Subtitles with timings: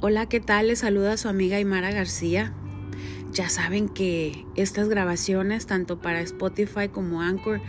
[0.00, 0.68] Hola, ¿qué tal?
[0.68, 2.54] Les saluda su amiga Aymara García.
[3.32, 7.60] Ya saben que estas grabaciones, tanto para Spotify como Anchor,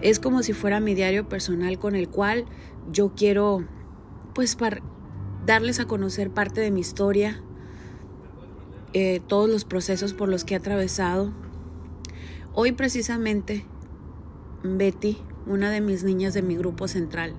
[0.00, 2.46] es como si fuera mi diario personal con el cual
[2.90, 3.66] yo quiero,
[4.34, 4.80] pues, para
[5.44, 7.42] darles a conocer parte de mi historia,
[8.94, 11.34] eh, todos los procesos por los que he atravesado.
[12.54, 13.66] Hoy precisamente,
[14.62, 17.34] Betty, una de mis niñas de mi grupo central,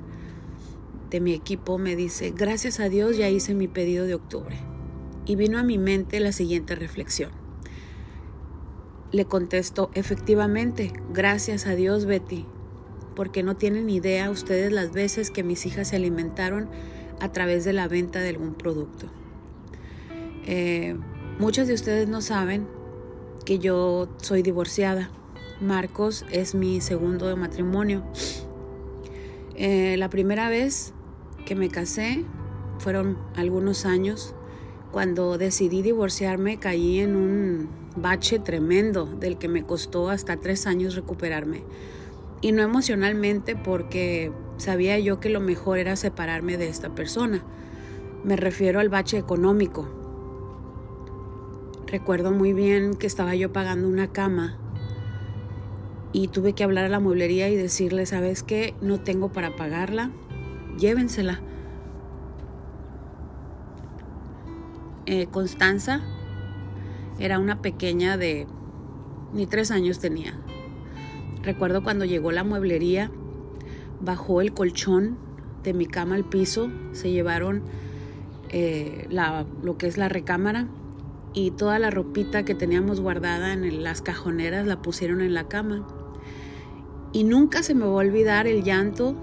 [1.10, 4.58] de mi equipo, me dice, gracias a Dios ya hice mi pedido de octubre.
[5.26, 7.32] Y vino a mi mente la siguiente reflexión.
[9.12, 12.46] Le contesto, efectivamente, gracias a Dios, Betty,
[13.16, 16.70] porque no tienen idea ustedes las veces que mis hijas se alimentaron
[17.20, 19.08] a través de la venta de algún producto.
[20.46, 20.96] Eh,
[21.40, 22.68] muchos de ustedes no saben
[23.46, 25.10] que yo soy divorciada.
[25.62, 28.04] Marcos es mi segundo matrimonio.
[29.56, 30.94] Eh, la primera vez
[31.48, 32.26] que me casé
[32.78, 34.36] fueron algunos años.
[34.92, 40.96] Cuando decidí divorciarme caí en un bache tremendo del que me costó hasta tres años
[40.96, 41.64] recuperarme.
[42.42, 47.42] Y no emocionalmente porque sabía yo que lo mejor era separarme de esta persona.
[48.26, 49.88] Me refiero al bache económico.
[51.88, 54.58] Recuerdo muy bien que estaba yo pagando una cama
[56.12, 58.74] y tuve que hablar a la mueblería y decirle, ¿sabes qué?
[58.82, 60.12] No tengo para pagarla,
[60.78, 61.40] llévensela.
[65.06, 66.02] Eh, Constanza
[67.20, 68.48] era una pequeña de
[69.34, 70.34] ni tres años tenía.
[71.44, 73.12] Recuerdo cuando llegó la mueblería,
[74.02, 75.18] bajó el colchón
[75.64, 77.64] de mi cama al piso, se llevaron
[78.50, 80.68] eh, la, lo que es la recámara
[81.34, 85.88] y toda la ropita que teníamos guardada en las cajoneras la pusieron en la cama.
[87.14, 89.16] Y nunca se me va a olvidar el llanto.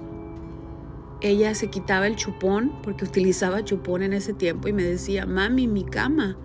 [1.24, 5.66] Ella se quitaba el chupón, porque utilizaba chupón en ese tiempo, y me decía, mami,
[5.66, 6.36] mi cama.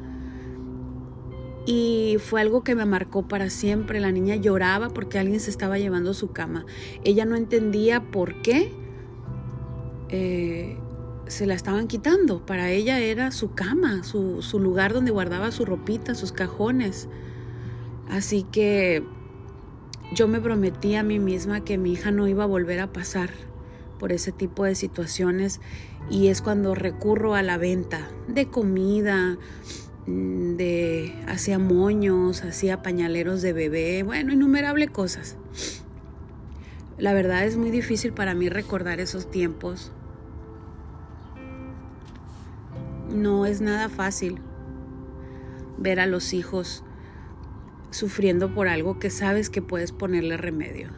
[1.66, 4.00] Y fue algo que me marcó para siempre.
[4.00, 6.66] La niña lloraba porque alguien se estaba llevando su cama.
[7.03, 8.72] Ella no entendía por qué
[10.07, 10.78] eh,
[11.28, 12.45] se la estaban quitando.
[12.45, 17.09] Para ella era su cama, su, su lugar donde guardaba su ropita, sus cajones.
[18.09, 19.03] Así que
[20.16, 23.29] yo me prometí a mí misma que mi hija no iba a volver a pasar
[24.00, 25.60] por ese tipo de situaciones
[26.10, 29.38] y es cuando recurro a la venta de comida,
[30.08, 35.38] mm, de hacía moños, hacía pañaleros de bebé, bueno, innumerables cosas.
[36.98, 39.92] La verdad es muy difícil para mí recordar esos tiempos.
[43.14, 44.40] No es nada fácil
[45.78, 46.84] ver a los hijos
[47.92, 50.90] sufriendo por algo que sabes que puedes ponerle remedio.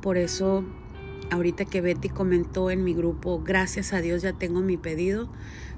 [0.00, 0.64] Por eso,
[1.32, 5.30] ahorita que Betty comentó en mi grupo, gracias a Dios ya tengo mi pedido,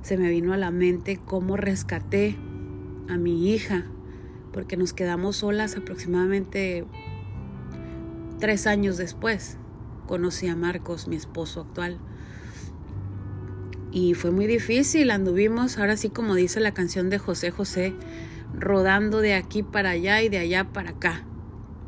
[0.02, 2.36] se me vino a la mente cómo rescaté
[3.08, 3.86] a mi hija,
[4.52, 6.84] porque nos quedamos solas aproximadamente
[8.40, 9.56] tres años después.
[10.06, 11.98] Conocí a Marcos, mi esposo actual.
[13.90, 17.94] Y fue muy difícil, anduvimos, ahora sí como dice la canción de José José,
[18.58, 21.24] rodando de aquí para allá y de allá para acá,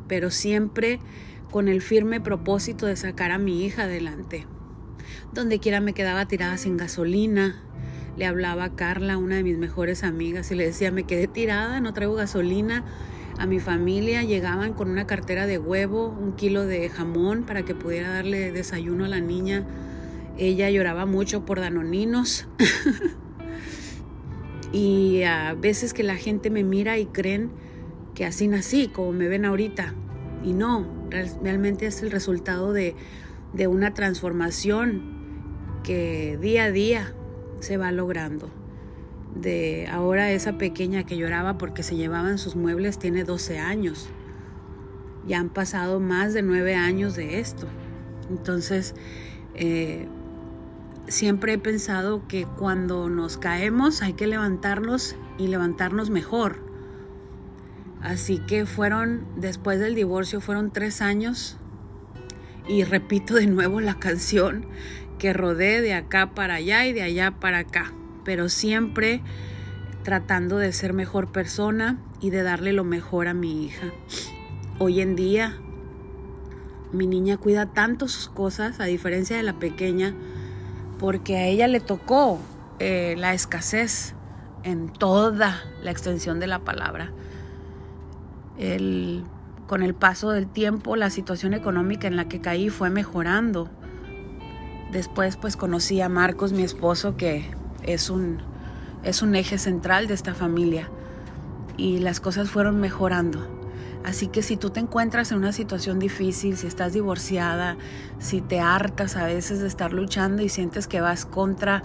[0.07, 1.01] pero siempre
[1.51, 4.47] con el firme propósito de sacar a mi hija adelante.
[5.33, 7.63] Donde quiera me quedaba tirada sin gasolina.
[8.17, 11.81] Le hablaba a Carla, una de mis mejores amigas, y le decía, me quedé tirada,
[11.81, 12.85] no traigo gasolina.
[13.39, 17.75] A mi familia llegaban con una cartera de huevo, un kilo de jamón para que
[17.75, 19.67] pudiera darle desayuno a la niña.
[20.39, 22.47] Ella lloraba mucho por danoninos.
[24.73, 27.51] Y a veces que la gente me mira y creen
[28.15, 29.95] que así nací, como me ven ahorita.
[30.47, 30.87] Y no,
[31.43, 32.95] realmente es el resultado de,
[33.53, 35.03] de una transformación
[35.83, 37.15] que día a día
[37.59, 38.49] se va logrando.
[39.35, 44.09] De ahora esa pequeña que lloraba porque se llevaban sus muebles tiene 12 años.
[45.27, 47.67] Ya han pasado más de 9 años de esto.
[48.31, 48.95] Entonces,
[49.57, 50.07] eh,
[51.09, 56.76] siempre he pensado que cuando nos caemos hay que levantarnos y levantarnos mejor.
[58.03, 61.59] Así que fueron, después del divorcio, fueron tres años
[62.69, 64.67] y repito de nuevo la canción
[65.19, 67.93] que rodé de acá para allá y de allá para acá,
[68.25, 69.23] pero siempre
[70.03, 73.93] tratando de ser mejor persona y de darle lo mejor a mi hija.
[74.79, 75.57] Hoy en día
[76.93, 80.15] mi niña cuida tanto sus cosas, a diferencia de la pequeña,
[80.99, 82.39] porque a ella le tocó
[82.79, 84.15] eh, la escasez
[84.63, 87.13] en toda la extensión de la palabra.
[89.67, 93.69] Con el paso del tiempo, la situación económica en la que caí fue mejorando.
[94.93, 97.51] Después, pues conocí a Marcos, mi esposo, que
[97.83, 98.41] es un
[99.07, 100.91] es un eje central de esta familia
[101.77, 103.57] y las cosas fueron mejorando.
[104.05, 107.77] Así que si tú te encuentras en una situación difícil, si estás divorciada,
[108.19, 111.83] si te hartas a veces de estar luchando y sientes que vas contra,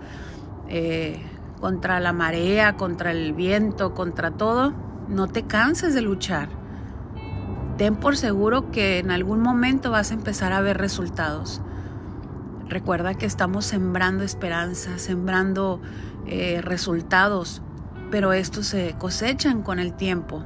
[0.68, 1.20] eh,
[1.60, 4.74] contra la marea, contra el viento, contra todo,
[5.08, 6.61] no te canses de luchar.
[7.82, 11.64] Ten por seguro que en algún momento vas a empezar a ver resultados.
[12.70, 15.82] Recuerda que estamos sembrando esperanza, sembrando
[16.28, 17.64] eh, resultados,
[18.12, 20.46] pero estos se cosechan con el tiempo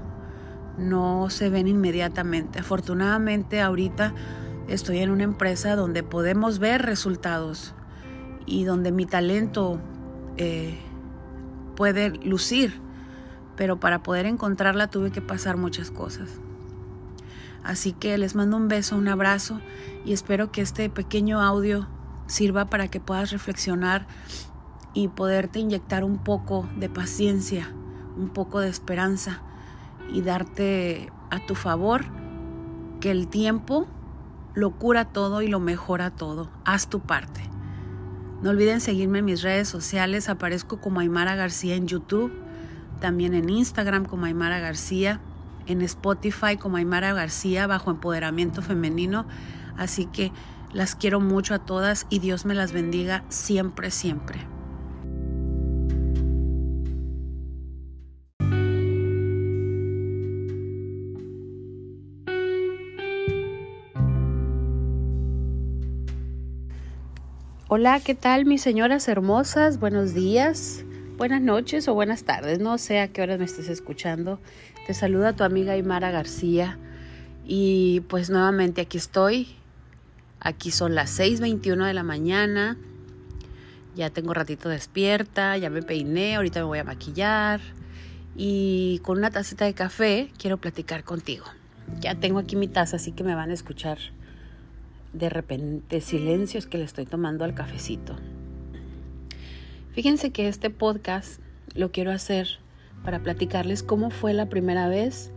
[0.78, 2.60] no se ven inmediatamente.
[2.60, 4.14] Afortunadamente ahorita
[4.70, 7.76] estoy en una empresa donde podemos ver resultados
[8.46, 9.82] y donde mi talento
[10.38, 10.80] eh,
[11.76, 12.80] puede lucir,
[13.58, 16.40] pero para poder encontrarla tuve que pasar muchas cosas.
[17.66, 19.60] Así que les mando un beso, un abrazo
[20.06, 21.88] y espero que este pequeño audio
[22.28, 24.06] sirva para que puedas reflexionar
[24.94, 27.74] y poderte inyectar un poco de paciencia,
[28.18, 29.42] un poco de esperanza
[30.14, 32.06] y darte a tu favor
[33.02, 33.88] que el tiempo
[34.54, 36.52] lo cura todo y lo mejora todo.
[36.66, 37.42] Haz tu parte.
[38.44, 40.30] No olviden seguirme en mis redes sociales.
[40.30, 42.32] Aparezco como Aymara García en YouTube,
[43.02, 45.20] también en Instagram como Aymara García,
[45.68, 49.26] en Spotify como Aymara García bajo empoderamiento femenino.
[49.78, 50.32] Así que
[50.74, 54.48] las quiero mucho a todas y Dios me las bendiga siempre, siempre.
[67.68, 69.80] Hola, ¿qué tal mis señoras hermosas?
[69.80, 70.85] Buenos días,
[71.18, 72.60] buenas noches o buenas tardes.
[72.60, 74.40] No sé a qué hora me estés escuchando.
[74.88, 76.78] Te saluda tu amiga Aymara García
[77.46, 79.56] y pues nuevamente aquí estoy.
[80.40, 82.78] Aquí son las 6.21 de la mañana.
[83.96, 87.62] Ya tengo ratito despierta, ya me peiné, ahorita me voy a maquillar
[88.36, 91.46] y con una tacita de café quiero platicar contigo.
[92.02, 93.98] Ya tengo aquí mi taza, así que me van a escuchar
[95.14, 98.18] de repente silencios que le estoy tomando al cafecito.
[99.96, 101.40] Fíjense que este podcast
[101.74, 102.60] lo quiero hacer
[103.06, 105.32] para platicarles cómo fue la primera vez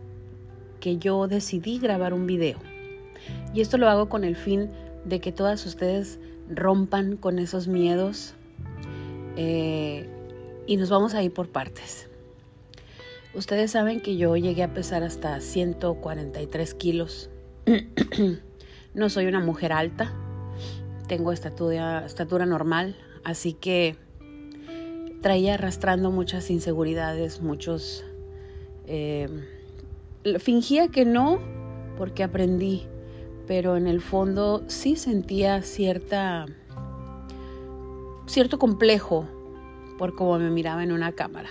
[0.81, 2.59] que yo decidí grabar un video.
[3.53, 4.69] Y esto lo hago con el fin
[5.05, 6.19] de que todas ustedes
[6.49, 8.33] rompan con esos miedos
[9.37, 10.09] eh,
[10.67, 12.09] y nos vamos a ir por partes.
[13.33, 17.29] Ustedes saben que yo llegué a pesar hasta 143 kilos.
[18.91, 20.11] No soy una mujer alta,
[21.07, 23.95] tengo estatura, estatura normal, así que
[25.21, 28.05] traía arrastrando muchas inseguridades, muchos...
[28.85, 29.27] Eh,
[30.39, 31.39] fingía que no,
[31.97, 32.87] porque aprendí,
[33.47, 36.45] pero en el fondo sí sentía cierta,
[38.25, 39.27] cierto complejo
[39.97, 41.49] por cómo me miraba en una cámara.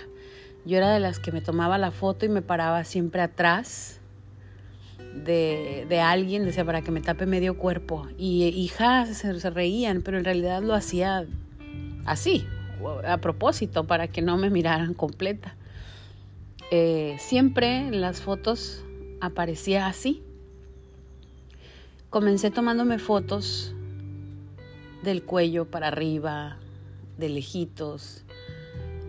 [0.65, 4.01] Yo era de las que me tomaba la foto y me paraba siempre atrás
[5.13, 8.07] de, alguien, decía, para que me tape medio cuerpo.
[8.17, 11.25] Y hija se, se reían, pero en realidad lo hacía
[12.05, 12.45] así,
[13.05, 15.55] a propósito, para que no me miraran completa.
[16.71, 18.83] Eh, siempre en las fotos
[19.21, 20.21] aparecía así.
[22.09, 23.73] Comencé tomándome fotos
[25.03, 26.57] del cuello para arriba,
[27.17, 28.23] de lejitos.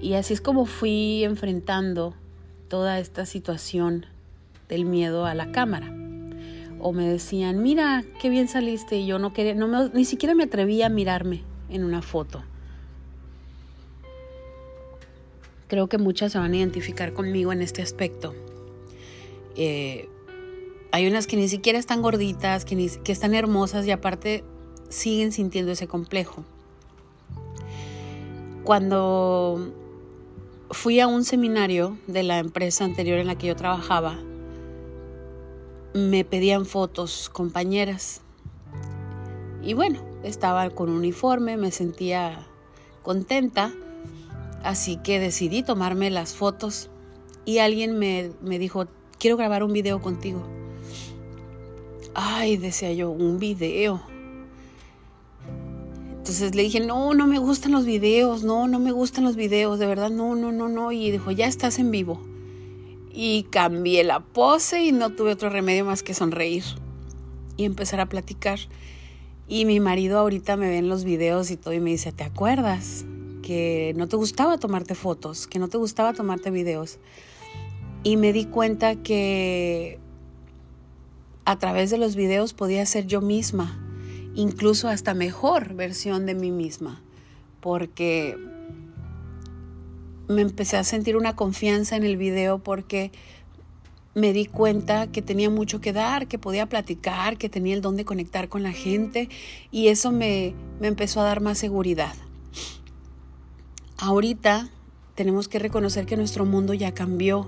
[0.00, 2.14] Y así es como fui enfrentando
[2.68, 4.06] toda esta situación
[4.68, 5.94] del miedo a la cámara.
[6.78, 8.96] O me decían, mira, qué bien saliste.
[8.96, 12.42] Y yo no quería, ni siquiera me atrevía a mirarme en una foto.
[15.70, 18.34] Creo que muchas se van a identificar conmigo en este aspecto.
[19.54, 20.08] Eh,
[20.90, 24.42] hay unas que ni siquiera están gorditas, que, que están hermosas y aparte
[24.88, 26.42] siguen sintiendo ese complejo.
[28.64, 29.72] Cuando
[30.72, 34.18] fui a un seminario de la empresa anterior en la que yo trabajaba,
[35.94, 38.22] me pedían fotos compañeras.
[39.62, 42.44] Y bueno, estaba con uniforme, me sentía
[43.04, 43.72] contenta,
[44.62, 46.90] así que decidí tomarme las fotos
[47.44, 48.86] y alguien me, me dijo,
[49.18, 50.42] quiero grabar un video contigo.
[52.14, 54.02] Ay, decía yo, un video.
[56.18, 59.78] Entonces le dije, no, no me gustan los videos, no, no me gustan los videos,
[59.78, 60.92] de verdad, no, no, no, no.
[60.92, 62.20] Y dijo, ya estás en vivo
[63.12, 66.64] y cambié la pose y no tuve otro remedio más que sonreír
[67.56, 68.58] y empezar a platicar.
[69.48, 72.22] Y mi marido ahorita me ve en los videos y todo y me dice, ¿te
[72.22, 73.04] acuerdas
[73.42, 76.99] que no te gustaba tomarte fotos, que no te gustaba tomarte videos?
[78.02, 79.99] Y me di cuenta que
[81.44, 83.78] a través de los videos podía ser yo misma,
[84.35, 87.02] incluso hasta mejor versión de mí misma,
[87.61, 88.37] porque
[90.28, 93.11] me empecé a sentir una confianza en el video porque
[94.14, 97.97] me di cuenta que tenía mucho que dar, que podía platicar, que tenía el don
[97.97, 99.28] de conectar con la gente
[99.70, 102.14] y eso me, me empezó a dar más seguridad.
[104.02, 104.66] Ahorita
[105.14, 107.47] tenemos que reconocer que nuestro mundo ya cambió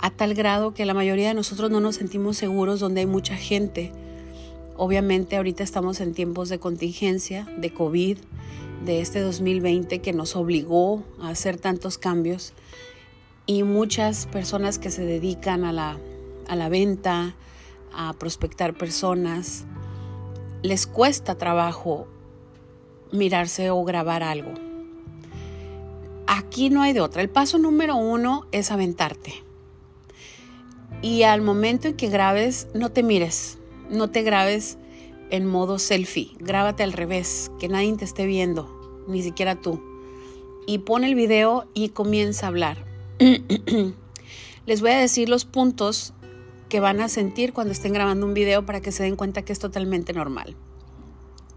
[0.00, 3.36] a tal grado que la mayoría de nosotros no nos sentimos seguros donde hay mucha
[3.36, 3.90] gente.
[4.76, 8.18] Obviamente ahorita estamos en tiempos de contingencia, de COVID,
[8.84, 12.52] de este 2020 que nos obligó a hacer tantos cambios
[13.46, 15.96] y muchas personas que se dedican a la,
[16.48, 17.34] a la venta,
[17.94, 19.64] a prospectar personas,
[20.62, 22.06] les cuesta trabajo
[23.10, 24.71] mirarse o grabar algo.
[26.26, 27.22] Aquí no hay de otra.
[27.22, 29.44] El paso número uno es aventarte.
[31.02, 33.58] Y al momento en que grabes, no te mires,
[33.90, 34.78] no te grabes
[35.30, 39.82] en modo selfie, grábate al revés, que nadie te esté viendo, ni siquiera tú.
[40.66, 42.84] Y pon el video y comienza a hablar.
[44.66, 46.12] Les voy a decir los puntos
[46.68, 49.52] que van a sentir cuando estén grabando un video para que se den cuenta que
[49.52, 50.54] es totalmente normal.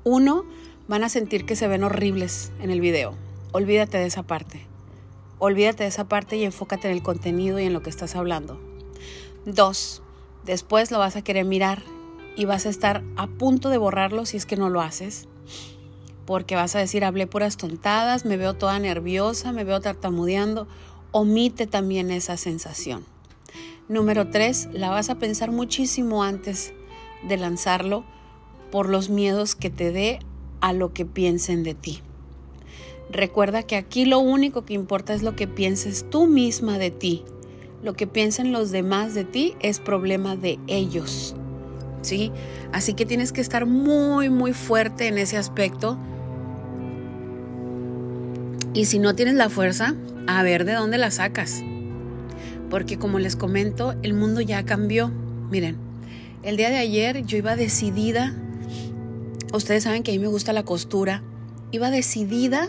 [0.04, 0.46] Uno,
[0.88, 3.25] van a sentir que se ven horribles en el video.
[3.58, 4.68] Olvídate de esa parte.
[5.40, 8.60] Olvídate de esa parte y enfócate en el contenido y en lo que estás hablando.
[9.46, 10.02] Dos,
[10.44, 11.82] después lo vas a querer mirar
[12.36, 15.30] y vas a estar a punto de borrarlo si es que no lo haces.
[16.26, 20.68] Porque vas a decir, hablé puras tontadas, me veo toda nerviosa, me veo tartamudeando
[21.12, 23.06] omite también esa sensación.
[23.88, 26.74] Número tres, la vas a pensar muchísimo antes
[27.26, 28.04] de lanzarlo
[28.70, 30.20] por los miedos que te dé
[30.60, 32.02] a lo que piensen de ti.
[33.12, 37.24] Recuerda que aquí lo único que importa es lo que pienses tú misma de ti.
[37.84, 41.36] Lo que piensen los demás de ti es problema de ellos.
[42.02, 42.32] ¿Sí?
[42.72, 45.98] Así que tienes que estar muy, muy fuerte en ese aspecto.
[48.74, 49.96] Y si no tienes la fuerza,
[50.28, 51.64] a ver de dónde la sacas.
[52.70, 55.12] Porque como les comento, el mundo ya cambió.
[55.52, 55.78] Miren,
[56.44, 58.36] el día de ayer yo iba decidida,
[59.54, 61.22] ustedes saben que a mí me gusta la costura,
[61.72, 62.68] iba decidida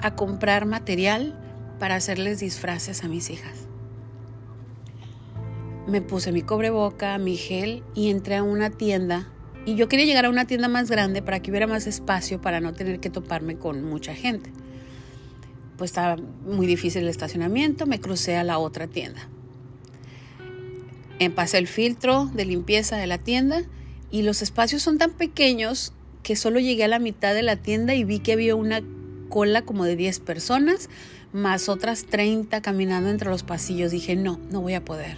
[0.00, 1.38] a comprar material
[1.78, 3.66] para hacerles disfraces a mis hijas.
[5.86, 9.28] Me puse mi cobreboca, mi gel y entré a una tienda.
[9.64, 12.60] Y yo quería llegar a una tienda más grande para que hubiera más espacio para
[12.60, 14.50] no tener que toparme con mucha gente
[15.76, 19.28] pues estaba muy difícil el estacionamiento, me crucé a la otra tienda.
[21.34, 23.62] Pasé el filtro de limpieza de la tienda
[24.10, 27.94] y los espacios son tan pequeños que solo llegué a la mitad de la tienda
[27.94, 28.82] y vi que había una
[29.28, 30.88] cola como de 10 personas,
[31.32, 33.90] más otras 30 caminando entre los pasillos.
[33.90, 35.16] Dije, no, no voy a poder.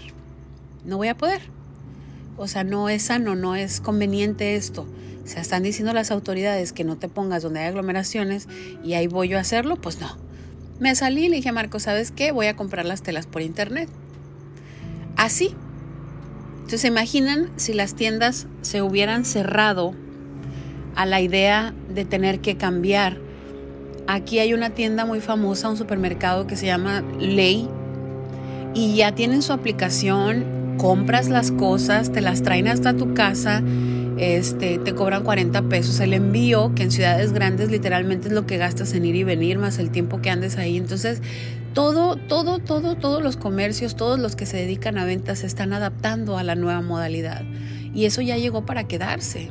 [0.85, 1.43] No voy a poder.
[2.37, 4.87] O sea, no es sano, no es conveniente esto.
[5.25, 8.49] O sea, están diciendo las autoridades que no te pongas donde hay aglomeraciones
[8.83, 10.17] y ahí voy yo a hacerlo, pues no.
[10.81, 12.33] Me salí y le dije a Marco, ¿sabes qué?
[12.33, 13.89] Voy a comprar las telas por internet.
[15.17, 15.55] Así.
[16.55, 19.95] Entonces, ¿se imaginan si las tiendas se hubieran cerrado
[20.95, 23.19] a la idea de tener que cambiar?
[24.09, 27.69] Aquí hay una tienda muy famosa, un supermercado que se llama Ley,
[28.75, 33.63] y ya tienen su aplicación, compras las cosas, te las traen hasta tu casa
[34.19, 38.57] este, te cobran 40 pesos el envío, que en ciudades grandes literalmente es lo que
[38.57, 40.77] gastas en ir y venir, más el tiempo que andes ahí.
[40.77, 41.23] Entonces,
[41.73, 45.73] todo, todo, todo, todos los comercios, todos los que se dedican a ventas se están
[45.73, 47.45] adaptando a la nueva modalidad.
[47.95, 49.51] Y eso ya llegó para quedarse.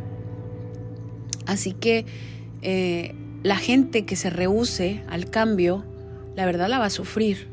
[1.45, 2.05] Así que
[2.61, 5.85] eh, la gente que se rehúse al cambio,
[6.35, 7.47] la verdad la va a sufrir.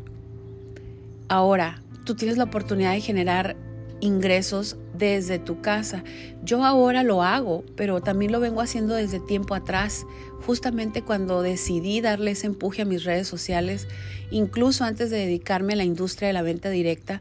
[1.29, 3.57] Ahora, tú tienes la oportunidad de generar
[4.01, 6.05] ingresos desde tu casa.
[6.45, 10.07] Yo ahora lo hago, pero también lo vengo haciendo desde tiempo atrás,
[10.47, 13.89] justamente cuando decidí darle ese empuje a mis redes sociales,
[14.31, 17.21] incluso antes de dedicarme a la industria de la venta directa.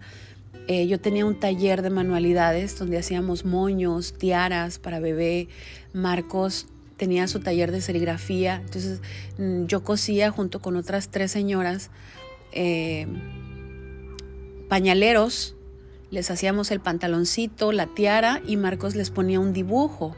[0.68, 5.50] Eh, yo tenía un taller de manualidades donde hacíamos moños, tiaras para bebé.
[5.94, 6.68] Marcos
[7.04, 8.62] tenía su taller de serigrafía.
[8.64, 9.02] Entonces
[9.38, 11.92] mm, yo cosía junto con otras tres señoras
[12.54, 13.08] eh,
[14.70, 15.58] pañaleros
[16.12, 20.16] les hacíamos el pantaloncito, la tiara y Marcos les ponía un dibujo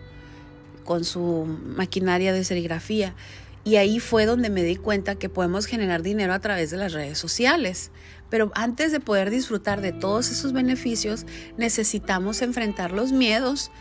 [0.83, 3.15] con su maquinaria de serigrafía.
[3.63, 6.93] Y ahí fue donde me di cuenta que podemos generar dinero a través de las
[6.93, 7.89] redes sociales.
[8.29, 11.25] Pero antes de poder disfrutar de todos esos beneficios,
[11.57, 13.71] necesitamos enfrentar los miedos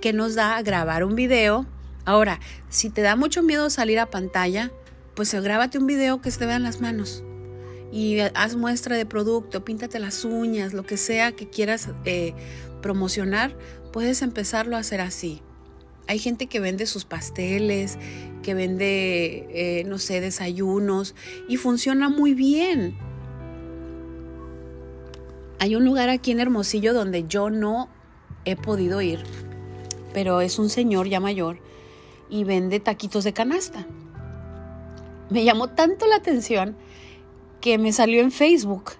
[0.00, 1.66] que nos da grabar un video.
[2.04, 4.70] Ahora, si te da mucho miedo salir a pantalla,
[5.14, 7.24] pues grábate un video que se te vean las manos
[7.94, 12.34] y haz muestra de producto, píntate las uñas, lo que sea que quieras eh,
[12.82, 13.56] promocionar,
[13.92, 15.42] puedes empezarlo a hacer así.
[16.08, 17.96] Hay gente que vende sus pasteles,
[18.42, 21.14] que vende, eh, no sé, desayunos
[21.48, 22.98] y funciona muy bien.
[25.60, 27.88] Hay un lugar aquí en Hermosillo donde yo no
[28.44, 29.22] he podido ir,
[30.12, 31.60] pero es un señor ya mayor
[32.34, 33.86] y vende taquitos de canasta.
[35.30, 36.76] Me llamó tanto la atención
[37.60, 38.90] que me salió en Facebook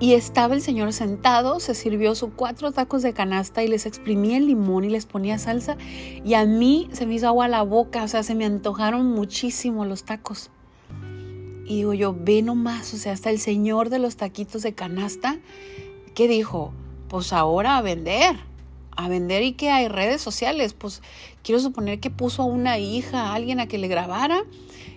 [0.00, 4.38] y estaba el señor sentado, se sirvió sus cuatro tacos de canasta y les exprimía
[4.38, 5.76] el limón y les ponía salsa.
[6.24, 9.06] Y a mí se me hizo agua a la boca, o sea, se me antojaron
[9.06, 10.50] muchísimo los tacos.
[11.66, 15.38] Y digo yo, ve nomás, o sea, hasta el señor de los taquitos de canasta,
[16.16, 16.72] que dijo,
[17.08, 18.34] pues ahora a vender,
[18.96, 21.02] a vender y que hay redes sociales, pues
[21.42, 24.44] quiero suponer que puso a una hija, a alguien a que le grabara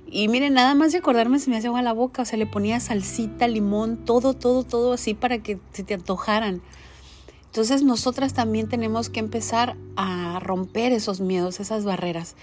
[0.10, 2.46] y miren, nada más de acordarme se me hace agua la boca, o sea, le
[2.46, 6.62] ponía salsita, limón, todo, todo, todo así para que se te antojaran.
[7.46, 12.36] Entonces nosotras también tenemos que empezar a romper esos miedos, esas barreras.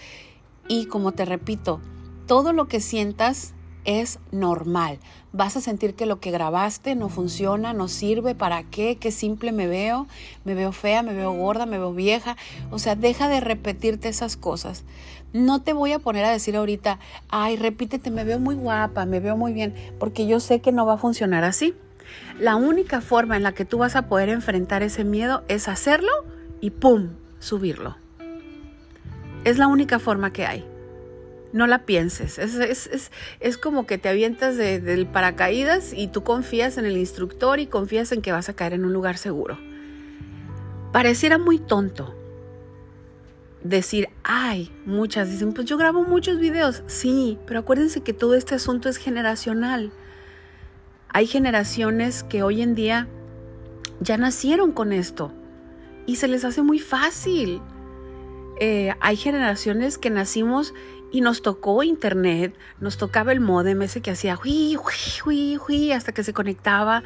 [0.68, 1.80] Y como te repito,
[2.26, 4.99] todo lo que sientas es normal.
[5.36, 8.98] Vas a sentir que lo que grabaste no funciona, no sirve, ¿para qué?
[9.00, 10.06] Qué simple me veo,
[10.44, 12.36] me veo fea, me veo gorda, me veo vieja.
[12.70, 14.84] O sea, deja de repetirte esas cosas.
[15.32, 17.00] No te voy a poner a decir ahorita,
[17.30, 20.86] ay, repítete, me veo muy guapa, me veo muy bien, porque yo sé que no
[20.86, 21.74] va a funcionar así.
[22.38, 26.12] La única forma en la que tú vas a poder enfrentar ese miedo es hacerlo
[26.60, 27.08] y ¡pum!
[27.40, 27.96] subirlo.
[29.42, 30.74] Es la única forma que hay.
[31.54, 32.38] No la pienses.
[32.38, 38.11] Es, como que te avientas del paracaídas y tú confías en el instructor y confías
[38.11, 39.56] en que vas a caer en un lugar seguro.
[40.92, 42.12] Pareciera muy tonto,
[43.62, 46.82] decir, ay, muchas dicen, pues yo grabo muchos videos.
[46.88, 49.92] Sí, pero acuérdense que todo este asunto es generacional.
[51.08, 53.06] Hay generaciones que hoy en día
[54.00, 55.32] ya nacieron con esto
[56.04, 57.61] y se les hace muy fácil.
[58.61, 60.75] Eh, hay generaciones que nacimos
[61.10, 64.38] y nos tocó internet, nos tocaba el modem ese que hacía
[65.95, 67.02] hasta que se conectaba.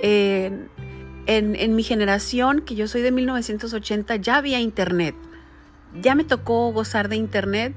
[0.00, 0.68] en,
[1.26, 5.14] en mi generación, que yo soy de 1980, ya había internet
[6.00, 7.74] ya me tocó gozar de internet.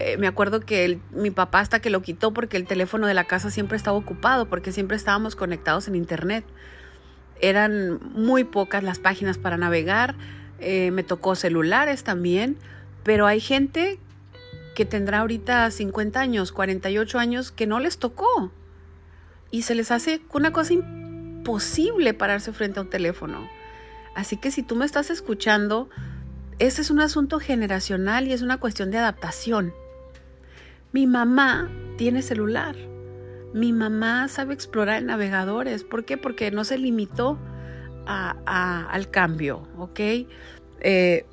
[0.00, 3.24] Eh, me acuerdo que mi papá hasta que lo quitó porque el teléfono de la
[3.24, 6.44] casa siempre estaba ocupado, porque siempre estábamos conectados en internet.
[7.40, 10.14] Eran muy pocas las páginas para navegar.
[10.62, 12.56] Eh, me tocó celulares también,
[13.02, 13.98] pero hay gente
[14.76, 18.52] que tendrá ahorita 50 años, 48 años, que no les tocó.
[19.50, 23.48] Y se les hace una cosa imposible pararse frente a un teléfono.
[24.14, 25.90] Así que si tú me estás escuchando,
[26.58, 29.74] ese es un asunto generacional y es una cuestión de adaptación.
[30.92, 32.76] Mi mamá tiene celular.
[33.52, 35.84] Mi mamá sabe explorar en navegadores.
[35.84, 36.16] ¿Por qué?
[36.16, 37.38] Porque no se limitó
[38.06, 40.00] al cambio, ¿ok?
[40.80, 41.24] Eh,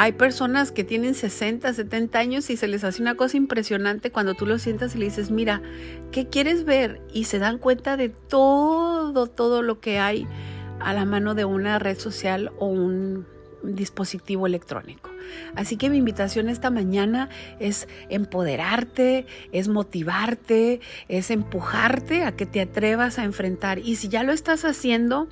[0.00, 4.34] hay personas que tienen 60, 70 años y se les hace una cosa impresionante cuando
[4.34, 5.60] tú lo sientas y le dices, mira,
[6.12, 7.00] ¿qué quieres ver?
[7.12, 10.28] Y se dan cuenta de todo, todo lo que hay
[10.78, 13.26] a la mano de una red social o un
[13.62, 15.10] dispositivo electrónico.
[15.54, 22.60] Así que mi invitación esta mañana es empoderarte, es motivarte, es empujarte a que te
[22.60, 23.78] atrevas a enfrentar.
[23.78, 25.28] Y si ya lo estás haciendo,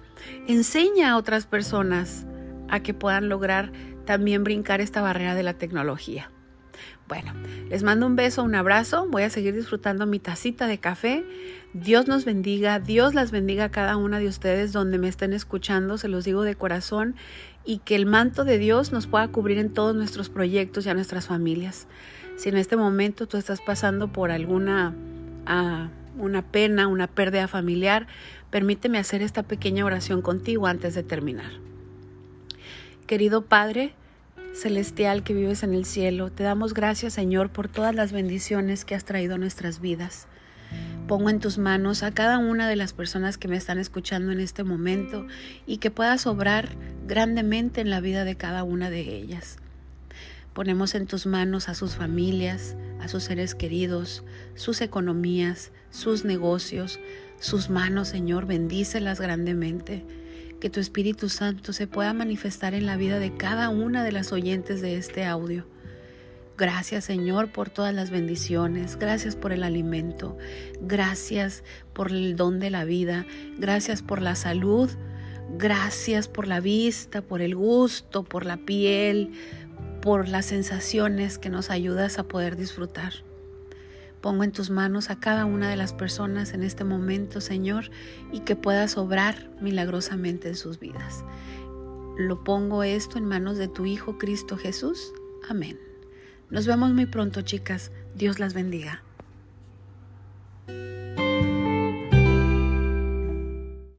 [0.46, 2.26] enseña a otras personas
[2.68, 3.72] a que puedan lograr
[4.04, 6.30] también brincar esta barrera de la tecnología.
[7.08, 7.32] Bueno,
[7.68, 9.06] les mando un beso, un abrazo.
[9.08, 11.24] Voy a seguir disfrutando mi tacita de café.
[11.72, 15.98] Dios nos bendiga, Dios las bendiga a cada una de ustedes donde me estén escuchando,
[15.98, 17.14] se los digo de corazón,
[17.66, 20.94] y que el manto de Dios nos pueda cubrir en todos nuestros proyectos y a
[20.94, 21.88] nuestras familias.
[22.37, 24.94] Si en este momento tú estás pasando por alguna
[25.46, 28.07] ah, una pena, una pérdida familiar,
[28.50, 31.50] permíteme hacer esta pequeña oración contigo antes de terminar.
[33.07, 33.94] Querido Padre,
[34.55, 38.94] celestial que vives en el cielo, te damos gracias Señor por todas las bendiciones que
[38.94, 40.29] has traído a nuestras vidas.
[41.07, 44.40] Pongo en tus manos a cada una de las personas que me están escuchando en
[44.40, 45.25] este momento
[45.64, 46.71] y que puedas obrar
[47.07, 49.59] grandemente en la vida de cada una de ellas.
[50.53, 54.25] Ponemos en tus manos a sus familias, a sus seres queridos,
[54.57, 56.99] sus economías, sus negocios,
[57.38, 60.05] sus manos, Señor, bendícelas grandemente
[60.61, 64.33] que tu Espíritu Santo se pueda manifestar en la vida de cada una de las
[64.33, 65.66] oyentes de este audio.
[66.59, 70.38] Gracias Señor por todas las bendiciones, gracias por el alimento,
[70.81, 73.27] gracias por el don de la vida,
[73.59, 74.88] gracias por la salud,
[75.59, 79.33] gracias por la vista, por el gusto, por la piel,
[80.01, 83.12] por las sensaciones que nos ayudas a poder disfrutar.
[84.23, 87.90] Pongo en tus manos a cada una de las personas en este momento, Señor,
[88.33, 91.23] y que puedas obrar milagrosamente en sus vidas.
[92.16, 95.12] lo pongo esto en manos de tu Hijo Cristo Jesús.
[95.51, 95.86] Amén.
[96.50, 97.90] Nos vemos muy pronto, chicas.
[98.14, 99.06] Dios las bendiga.